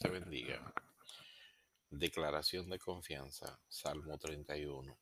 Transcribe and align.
Te 0.00 0.08
bendiga. 0.08 0.72
Declaración 1.90 2.70
de 2.70 2.78
confianza, 2.78 3.60
Salmo 3.68 4.16
31. 4.16 4.96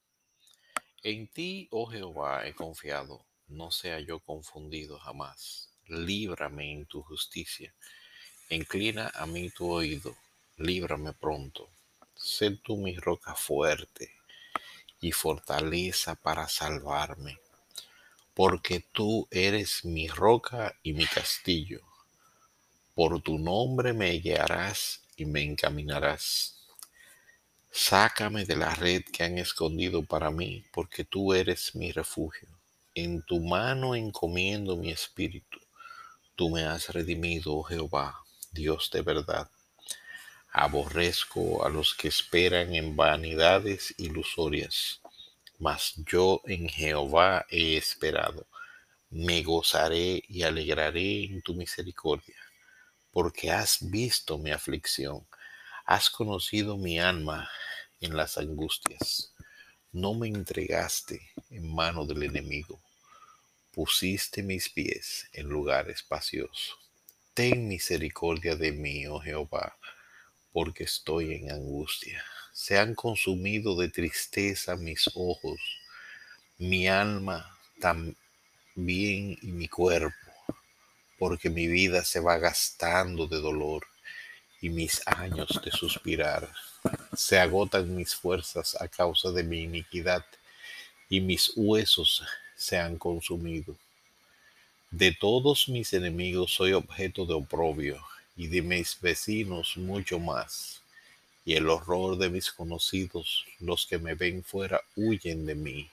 En 1.05 1.29
ti, 1.29 1.69
oh 1.70 1.87
Jehová, 1.87 2.47
he 2.48 2.55
confiado, 2.55 3.25
no 3.47 3.70
sea 3.70 4.01
yo 4.01 4.19
confundido 4.19 4.98
jamás. 4.98 5.70
Líbrame 5.87 6.73
en 6.73 6.87
tu 6.87 7.03
justicia. 7.03 7.73
Inclina 8.51 9.12
a 9.15 9.27
mí 9.27 9.51
tu 9.51 9.70
oído, 9.70 10.16
líbrame 10.56 11.12
pronto. 11.12 11.70
Sé 12.17 12.51
tú 12.51 12.77
mi 12.77 12.97
roca 12.97 13.37
fuerte 13.37 14.11
y 15.01 15.12
fortaleza 15.12 16.17
para 16.17 16.48
salvarme, 16.48 17.39
porque 18.34 18.84
tú 18.91 19.28
eres 19.30 19.84
mi 19.84 20.08
roca 20.08 20.75
y 20.83 20.92
mi 20.92 21.06
castillo 21.06 21.88
por 22.99 23.23
tu 23.23 23.39
nombre 23.39 23.93
me 23.93 24.11
guiarás 24.19 25.03
y 25.15 25.25
me 25.25 25.41
encaminarás. 25.41 26.67
Sácame 27.71 28.45
de 28.45 28.57
la 28.57 28.75
red 28.75 29.05
que 29.05 29.23
han 29.23 29.39
escondido 29.39 30.05
para 30.05 30.33
mí, 30.33 30.65
porque 30.73 31.05
tú 31.05 31.33
eres 31.33 31.77
mi 31.77 31.93
refugio. 31.93 32.49
En 32.97 33.23
tu 33.23 33.39
mano 33.39 33.95
encomiendo 33.95 34.77
mi 34.77 34.91
espíritu. 34.91 35.61
Tú 36.35 36.51
me 36.51 36.65
has 36.65 36.89
redimido, 36.89 37.55
oh 37.55 37.63
Jehová, 37.63 38.19
Dios 38.51 38.91
de 38.93 39.03
verdad. 39.03 39.49
Aborrezco 40.51 41.65
a 41.65 41.69
los 41.69 41.95
que 41.95 42.09
esperan 42.09 42.75
en 42.75 42.97
vanidades 42.97 43.95
ilusorias, 43.97 45.01
mas 45.61 45.95
yo 46.05 46.41
en 46.47 46.69
Jehová 46.69 47.47
he 47.49 47.77
esperado. 47.77 48.49
Me 49.11 49.45
gozaré 49.45 50.21
y 50.27 50.43
alegraré 50.43 51.27
en 51.27 51.43
tu 51.43 51.55
misericordia 51.55 52.35
porque 53.20 53.50
has 53.50 53.78
visto 53.80 54.38
mi 54.38 54.52
aflicción, 54.52 55.27
has 55.84 56.08
conocido 56.08 56.77
mi 56.77 57.00
alma 57.00 57.50
en 58.00 58.16
las 58.16 58.38
angustias. 58.38 59.34
No 59.91 60.14
me 60.14 60.28
entregaste 60.28 61.28
en 61.50 61.74
mano 61.74 62.06
del 62.06 62.22
enemigo, 62.22 62.80
pusiste 63.72 64.44
mis 64.44 64.69
pies 64.69 65.28
en 65.33 65.48
lugar 65.48 65.91
espacioso. 65.91 66.77
Ten 67.34 67.66
misericordia 67.66 68.55
de 68.55 68.70
mí, 68.70 69.05
oh 69.08 69.19
Jehová, 69.19 69.77
porque 70.52 70.84
estoy 70.84 71.34
en 71.34 71.50
angustia. 71.50 72.22
Se 72.52 72.78
han 72.78 72.94
consumido 72.94 73.74
de 73.74 73.89
tristeza 73.89 74.77
mis 74.77 75.11
ojos, 75.16 75.58
mi 76.56 76.86
alma 76.86 77.58
también 77.80 79.36
y 79.42 79.50
mi 79.50 79.66
cuerpo 79.66 80.28
porque 81.19 81.50
mi 81.50 81.67
vida 81.67 82.05
se 82.05 82.20
va 82.20 82.39
gastando 82.39 83.27
de 83.27 83.40
dolor 83.40 83.86
y 84.61 84.68
mis 84.70 85.02
años 85.06 85.61
de 85.64 85.70
suspirar. 85.70 86.48
Se 87.17 87.39
agotan 87.39 87.95
mis 87.95 88.14
fuerzas 88.14 88.80
a 88.80 88.89
causa 88.89 89.30
de 89.33 89.42
mi 89.42 89.62
iniquidad 89.62 90.24
y 91.08 91.20
mis 91.20 91.52
huesos 91.57 92.23
se 92.57 92.78
han 92.78 92.96
consumido. 92.96 93.77
De 94.90 95.12
todos 95.12 95.68
mis 95.68 95.92
enemigos 95.92 96.55
soy 96.55 96.73
objeto 96.73 97.27
de 97.27 97.34
oprobio 97.34 98.01
y 98.36 98.46
de 98.46 98.62
mis 98.62 98.98
vecinos 99.01 99.77
mucho 99.77 100.18
más. 100.18 100.83
Y 101.45 101.55
el 101.55 101.68
horror 101.68 102.17
de 102.18 102.30
mis 102.30 102.52
conocidos, 102.52 103.46
los 103.58 103.86
que 103.86 103.98
me 103.98 104.14
ven 104.14 104.45
fuera, 104.45 104.83
huyen 104.96 105.46
de 105.46 105.55
mí. 105.55 105.90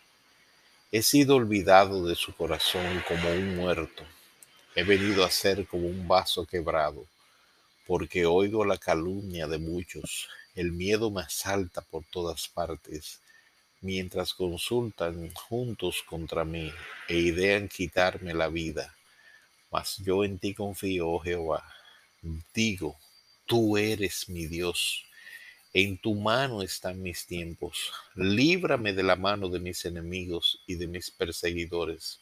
He 0.91 1.01
sido 1.01 1.35
olvidado 1.35 2.05
de 2.05 2.15
su 2.15 2.35
corazón 2.35 3.03
como 3.07 3.29
un 3.29 3.55
muerto 3.55 4.05
He 4.77 4.83
venido 4.83 5.23
a 5.23 5.31
ser 5.31 5.65
como 5.67 5.87
un 5.87 6.05
vaso 6.05 6.45
quebrado, 6.45 7.07
porque 7.87 8.25
oigo 8.25 8.65
la 8.65 8.77
calumnia 8.77 9.47
de 9.47 9.57
muchos, 9.57 10.27
el 10.53 10.73
miedo 10.73 11.09
me 11.09 11.21
asalta 11.21 11.79
por 11.79 12.03
todas 12.11 12.49
partes, 12.49 13.21
mientras 13.79 14.33
consultan 14.33 15.31
juntos 15.33 16.03
contra 16.03 16.43
mí 16.43 16.73
e 17.07 17.15
idean 17.15 17.69
quitarme 17.69 18.33
la 18.33 18.49
vida. 18.49 18.93
Mas 19.71 19.95
yo 19.99 20.25
en 20.25 20.39
ti 20.39 20.53
confío, 20.53 21.09
oh 21.09 21.19
Jehová. 21.19 21.63
Digo, 22.53 22.97
tú 23.45 23.77
eres 23.77 24.27
mi 24.27 24.45
Dios. 24.45 25.05
En 25.73 25.97
tu 25.97 26.15
mano 26.15 26.61
están 26.61 27.01
mis 27.01 27.25
tiempos. 27.25 27.93
Líbrame 28.13 28.91
de 28.91 29.03
la 29.03 29.15
mano 29.15 29.47
de 29.47 29.61
mis 29.61 29.85
enemigos 29.85 30.61
y 30.67 30.75
de 30.75 30.87
mis 30.87 31.11
perseguidores 31.11 32.19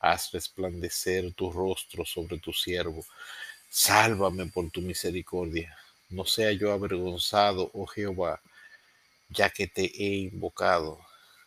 haz 0.00 0.32
resplandecer 0.32 1.32
tu 1.34 1.52
rostro 1.52 2.04
sobre 2.04 2.38
tu 2.38 2.52
siervo. 2.52 3.04
Sálvame 3.68 4.46
por 4.46 4.70
tu 4.70 4.80
misericordia. 4.80 5.76
No 6.08 6.24
sea 6.24 6.50
yo 6.52 6.72
avergonzado, 6.72 7.70
oh 7.72 7.86
Jehová, 7.86 8.40
ya 9.28 9.50
que 9.50 9.68
te 9.68 9.84
he 9.84 10.16
invocado. 10.16 10.98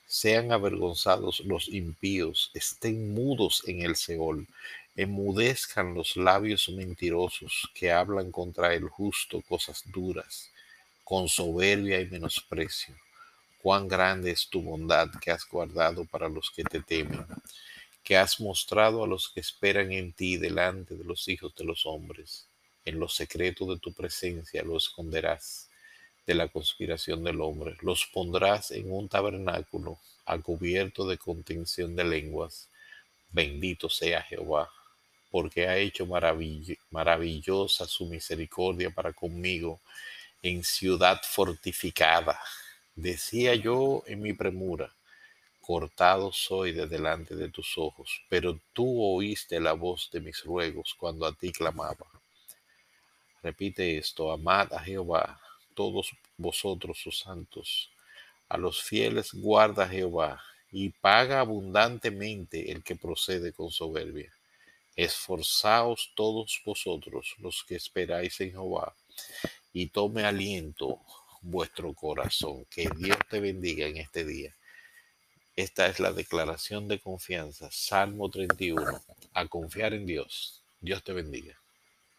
Sean 0.07 0.51
avergonzados 0.51 1.39
los 1.41 1.67
impíos, 1.67 2.51
estén 2.53 3.13
mudos 3.13 3.63
en 3.65 3.81
el 3.81 3.95
Seol, 3.95 4.47
emudezcan 4.95 5.95
los 5.95 6.15
labios 6.15 6.69
mentirosos 6.69 7.67
que 7.73 7.91
hablan 7.91 8.31
contra 8.31 8.75
el 8.75 8.87
justo 8.87 9.41
cosas 9.41 9.81
duras, 9.85 10.51
con 11.03 11.27
soberbia 11.27 11.99
y 11.99 12.05
menosprecio. 12.05 12.95
Cuán 13.59 13.87
grande 13.87 14.31
es 14.31 14.47
tu 14.47 14.61
bondad 14.61 15.09
que 15.19 15.31
has 15.31 15.45
guardado 15.49 16.05
para 16.05 16.29
los 16.29 16.51
que 16.51 16.63
te 16.63 16.81
temen 16.81 17.25
que 18.03 18.17
has 18.17 18.39
mostrado 18.39 19.03
a 19.03 19.07
los 19.07 19.29
que 19.29 19.39
esperan 19.39 19.91
en 19.91 20.11
ti 20.11 20.37
delante 20.37 20.95
de 20.95 21.03
los 21.03 21.27
hijos 21.27 21.55
de 21.55 21.63
los 21.63 21.85
hombres. 21.85 22.45
En 22.85 22.99
lo 22.99 23.07
secreto 23.07 23.65
de 23.65 23.79
tu 23.79 23.93
presencia 23.93 24.61
lo 24.63 24.77
esconderás 24.77 25.69
de 26.25 26.35
la 26.35 26.47
conspiración 26.47 27.23
del 27.23 27.39
hombre. 27.41 27.75
Los 27.81 28.05
pondrás 28.05 28.71
en 28.71 28.91
un 28.91 29.07
tabernáculo 29.07 29.99
a 30.25 30.37
cubierto 30.37 31.07
de 31.07 31.17
contención 31.17 31.95
de 31.95 32.03
lenguas. 32.03 32.67
Bendito 33.31 33.89
sea 33.89 34.21
Jehová, 34.21 34.69
porque 35.31 35.67
ha 35.67 35.77
hecho 35.77 36.05
maravillosa 36.91 37.87
su 37.87 38.05
misericordia 38.05 38.91
para 38.91 39.13
conmigo 39.13 39.79
en 40.41 40.63
ciudad 40.63 41.21
fortificada. 41.23 42.39
Decía 42.95 43.55
yo 43.55 44.03
en 44.05 44.21
mi 44.21 44.33
premura, 44.33 44.93
cortado 45.63 46.33
soy 46.33 46.73
de 46.73 46.87
delante 46.87 47.37
de 47.37 47.47
tus 47.47 47.77
ojos, 47.77 48.21
pero 48.27 48.59
tú 48.73 49.01
oíste 49.01 49.61
la 49.61 49.71
voz 49.71 50.09
de 50.11 50.19
mis 50.19 50.43
ruegos 50.43 50.93
cuando 50.99 51.25
a 51.25 51.31
ti 51.31 51.53
clamaba. 51.53 52.05
Repite 53.41 53.97
esto, 53.97 54.29
amad 54.33 54.73
a 54.73 54.79
Jehová, 54.79 55.39
todos 55.73 56.11
vosotros 56.35 56.99
sus 56.99 57.19
santos, 57.19 57.89
a 58.49 58.57
los 58.57 58.83
fieles 58.83 59.33
guarda 59.33 59.87
Jehová, 59.87 60.43
y 60.69 60.89
paga 60.89 61.39
abundantemente 61.39 62.69
el 62.69 62.83
que 62.83 62.97
procede 62.97 63.53
con 63.53 63.71
soberbia. 63.71 64.33
Esforzaos 64.97 66.11
todos 66.13 66.61
vosotros 66.65 67.35
los 67.37 67.63
que 67.63 67.75
esperáis 67.75 68.41
en 68.41 68.51
Jehová, 68.51 68.93
y 69.71 69.87
tome 69.87 70.25
aliento 70.25 70.99
vuestro 71.41 71.93
corazón. 71.93 72.65
Que 72.65 72.89
Dios 72.97 73.17
te 73.29 73.39
bendiga 73.39 73.87
en 73.87 73.97
este 73.97 74.25
día 74.25 74.53
esta 75.55 75.87
es 75.87 75.99
la 75.99 76.11
declaración 76.11 76.87
de 76.87 76.99
confianza, 76.99 77.69
Salmo 77.71 78.29
31, 78.29 79.01
a 79.33 79.47
confiar 79.47 79.93
en 79.93 80.05
Dios. 80.05 80.65
Dios 80.79 81.03
te 81.03 81.13
bendiga. 81.13 81.62